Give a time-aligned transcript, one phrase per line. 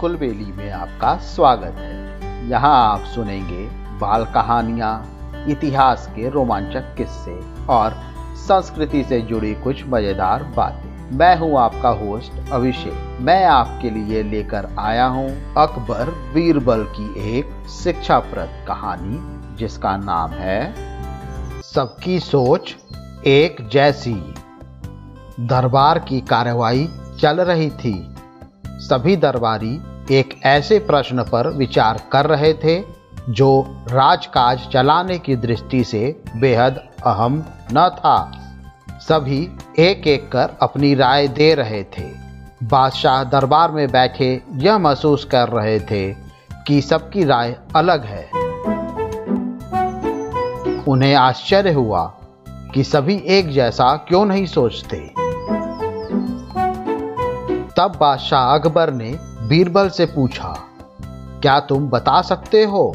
[0.00, 3.64] कुलबेली में आपका स्वागत है। यहाँ आप सुनेंगे
[3.98, 7.32] बाल कहानियाँ, इतिहास के रोमांचक किस्से
[7.68, 7.94] और
[8.38, 14.68] संस्कृति से जुड़ी कुछ मज़ेदार बातें। मैं हूँ आपका होस्ट अभिषेक। मैं आपके लिए लेकर
[14.78, 15.28] आया हूँ
[15.58, 19.18] अकबर बीरबल की एक शिक्षाप्रद कहानी,
[19.56, 20.60] जिसका नाम है
[21.64, 22.74] सबकी सोच
[23.26, 24.14] एक जैसी।
[25.40, 26.88] दरबार की कार्रवाई
[27.20, 27.94] चल रही थी।
[28.78, 32.82] सभी दरबारी एक ऐसे प्रश्न पर विचार कर रहे थे,
[33.28, 38.32] जो राजकाज चलाने की दृष्टि से बेहद अहम न था।
[38.90, 42.04] सभी एक एक कर अपनी राय दे रहे थे।
[42.62, 46.14] बादशाह दरबार में बैठे यह महसूस कर रहे थे
[46.66, 48.30] कि सबकी राय अलग है।
[50.88, 52.12] उन्हें आश्चर्य हुआ
[52.74, 55.17] कि सभी एक जैसा क्यों नहीं सोचते।
[57.78, 59.10] तब बादशाह अकबर ने
[59.48, 60.48] बीरबल से पूछा,
[61.42, 62.94] क्या तुम बता सकते हो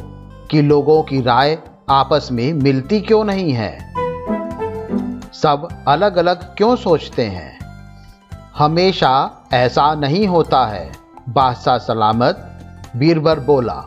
[0.51, 1.57] कि लोगों की राय
[1.89, 3.71] आपस में मिलती क्यों नहीं है?
[5.33, 7.59] सब अलग अलग क्यों सोचते हैं?
[8.57, 9.13] हमेशा
[9.53, 10.91] ऐसा नहीं होता है,
[11.29, 12.59] बादशाह सलामत
[12.95, 13.81] बीरबल बोला।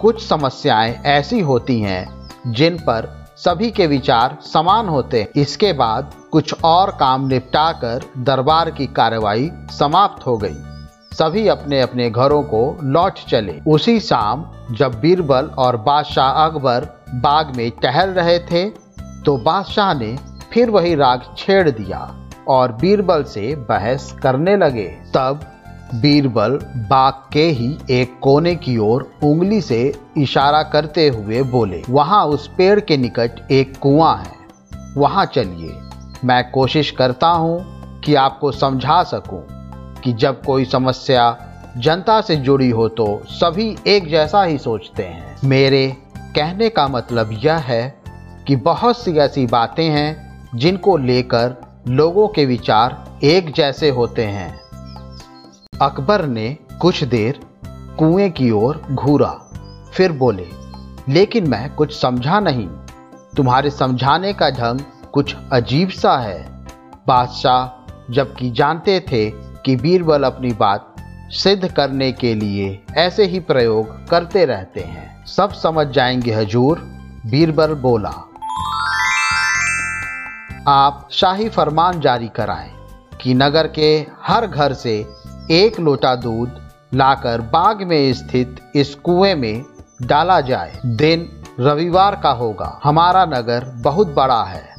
[0.00, 2.06] कुछ समस्याएँ ऐसी होती हैं
[2.46, 8.70] जिन पर सभी के विचार समान होते हैं। इसके बाद कुछ और काम निपटाकर दरबार
[8.70, 10.56] की कार्रवाई समाप्त हो गई।
[11.12, 17.54] सभी अपने अपने घरों को लौट चले। उसी शाम, जब बीरबल और बादशाह अकबर बाग
[17.56, 18.68] में टहल रहे थे
[19.24, 20.16] तो बादशाह ने
[20.52, 22.00] फिर वही राग छेड़ दिया
[22.48, 25.40] और बीरबल से बहस करने लगे। तब
[25.94, 29.80] बीरबल बाग के ही एक कोने की ओर उंगली से
[30.18, 34.36] इशारा करते हुए बोले, वहाँ उस पेड़ के निकट एक कुआँ है।
[34.96, 35.78] वहाँ चलिए।
[36.24, 39.42] मैं कोशिश करता हूँ कि आपको समझा सकूँ
[40.02, 41.36] कि जब कोई समस्या
[41.76, 45.86] जनता से जुड़ी हो तो सभी एक जैसा ही सोचते हैं। मेरे
[46.36, 48.02] कहने का मतलब यह है
[48.46, 51.56] कि बहुत सी ऐसी बातें हैं जिनको लेकर
[51.88, 54.60] लोगों के विचार एक जैसे होते हैं।
[55.80, 57.40] अकबर ने कुछ देर
[57.98, 59.32] कुएँ की ओर घूरा,
[59.92, 60.46] फिर बोले,
[61.08, 62.68] लेकिन मैं कुछ समझा नहीं।
[63.36, 64.80] तुम्हारे समझाने का ढंग
[65.12, 66.64] कुछ अजीब सा है।
[67.06, 70.94] बादशाह, जबकि जानते थे कि बीरबल अपनी बात
[71.30, 76.78] सिद्ध करने के लिए ऐसे ही प्रयोग करते रहते हैं। सब समझ जाएँगे हजूर,
[77.26, 78.14] बीरबल बोला।
[80.68, 82.72] आप शाही फरमान जारी कराएँ
[83.20, 85.06] कि नगर के हर घर से
[85.50, 89.64] एक लोटा दूध लाकर बाग में स्थित इस कुएँ में
[90.02, 94.77] डाला जाए। दिन रविवार का होगा। हमारा नगर बहुत बड़ा है।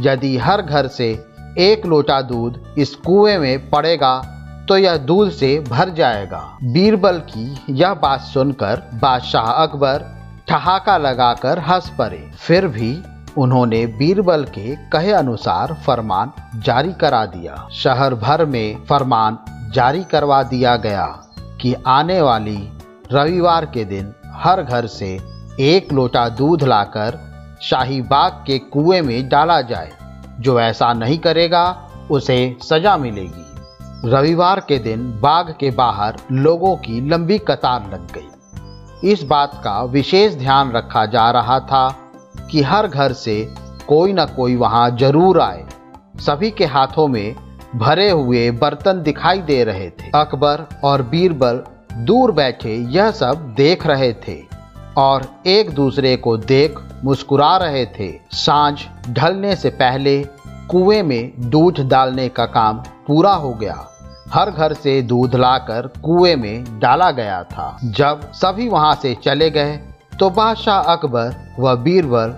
[0.00, 1.10] यदि हर घर से
[1.58, 4.16] एक लोटा दूध इस कुएँ में पड़ेगा
[4.68, 10.04] तो यह दूध से भर जाएगा। बीरबल की यह बात सुनकर बादशाह अकबर
[10.48, 12.90] ठहाका लगाकर हंस पड़े। फिर भी
[13.38, 19.38] उन्होंने बीरबल के कहे अनुसार फरमान जारी करा दिया। शहर भर में फरमान
[19.74, 21.06] जारी करवा दिया गया
[21.60, 22.58] कि आने वाली
[23.12, 25.18] रविवार के दिन हर घर से
[25.60, 27.18] एक लोटा दूध लाकर
[27.62, 29.92] शाही बाग के कुएँ में डाला जाए।
[30.40, 33.46] जो ऐसा नहीं करेगा, उसे सजा मिलेगी।
[34.04, 39.82] रविवार के दिन बाग के बाहर लोगों की लंबी कतार लग गई। इस बात का
[39.82, 41.88] विशेष ध्यान रखा जा रहा था
[42.50, 43.54] कि हर घर से
[43.88, 45.64] कोई ना कोई वहाँ ज़रूर आए।
[46.16, 47.34] सभी के हाथों में
[47.76, 51.62] भरे हुए बर्तन दिखाई दे रहे थे। अकबर और बीरबल
[51.96, 54.42] दूर बैठे यह सब देख रहे थे
[54.96, 58.78] और एक दूसरे को देख मुस्कुरा रहे थे। साँझ
[59.10, 60.22] ढलने से पहले
[60.70, 63.86] कुएँ में दूध डालने का काम पूरा हो गया।
[64.32, 69.50] हर घर से दूध लाकर कुएँ में डाला गया था। जब सभी वहाँ से चले
[69.50, 69.76] गए
[70.18, 72.34] तो बादशाह अकबर व बीरबल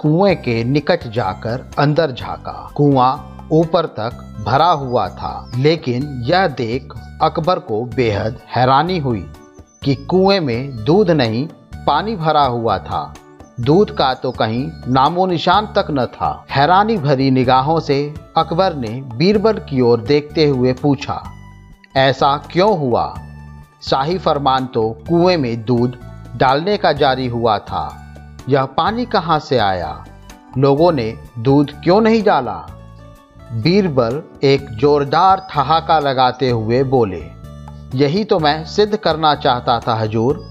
[0.00, 6.94] कुएँ के निकट जाकर अंदर झांका। कुआँ ऊपर तक भरा हुआ था, लेकिन यह देख
[7.22, 9.24] अकबर को बेहद हैरानी हुई
[9.84, 11.46] कि कुएँ में दूध नहीं,
[11.86, 13.02] पानी भरा हुआ था।
[13.58, 18.88] दूध का तो कहीं नामो निशान तक न था। हैरानी भरी निगाहों से अकबर ने
[19.14, 21.22] बीरबल की ओर देखते हुए पूछा,
[21.96, 23.14] ऐसा क्यों हुआ?
[23.82, 25.98] शाही फरमान तो कुएँ में दूध
[26.36, 27.84] डालने का जारी हुआ था।
[28.48, 30.04] यह पानी कहाँ से आया?
[30.58, 32.56] लोगों ने दूध क्यों नहीं डाला?
[33.54, 37.22] बीरबल एक जोरदार ठहाका लगाते हुए बोले,
[37.94, 40.42] यही तो मैं सिद्ध करना चाहता था, हजूर।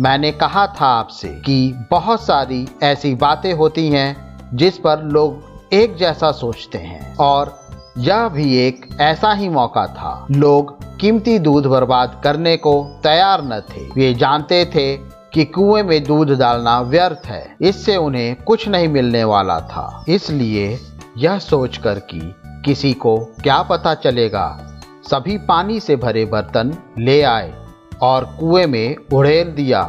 [0.00, 5.42] मैंने कहा था आपसे कि बहुत सारी ऐसी बातें होती हैं जिस पर लोग
[5.72, 7.60] एक जैसा सोचते हैं। और
[7.98, 13.60] यह भी एक ऐसा ही मौका था। लोग कीमती दूध बर्बाद करने को तैयार न
[13.60, 14.96] थे। वे जानते थे
[15.32, 20.80] कि कुएँ में दूध डालना व्यर्थ है। इससे उन्हें कुछ नहीं मिलने वाला था। इसलिए
[21.16, 22.34] यह सोचकर कि
[22.64, 24.74] किसी को क्या पता चलेगा,
[25.10, 27.67] सभी पानी से भरे बर्तन ले आए।
[28.02, 29.82] और कुएँ में उड़ेल दिया।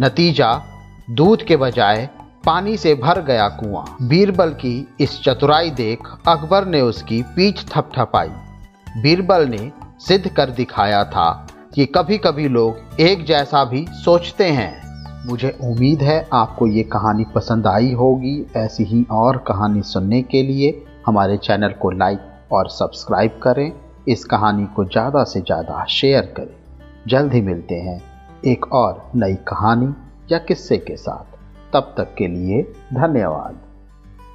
[0.00, 0.52] नतीजा,
[1.10, 2.08] दूध के बजाय
[2.46, 8.28] पानी से भर गया कुआँ। बीरबल की इस चतुराई देख अकबर ने उसकी पीठ थपथपाई।
[9.02, 9.70] बीरबल ने
[10.00, 11.30] सिद्ध कर दिखाया था
[11.74, 17.24] कि कभी कभी लोग एक जैसा भी सोचते हैं। मुझे उम्मीद है आपको ये कहानी
[17.34, 22.68] पसंद आई होगी। ऐसी ही और कहानी सुनने के लिए हमारे चैनल को लाइक और
[22.68, 23.72] सब्सक्राइब करें।
[24.08, 26.59] इस कहानी को ज़्यादा से ज़्यादा शेयर करें।
[27.08, 28.02] जल्द ही मिलते हैं
[28.44, 29.94] एक और नई कहानी
[30.32, 31.36] या किस्से के साथ।
[31.72, 32.62] तब तक के लिए
[32.94, 33.58] धन्यवाद।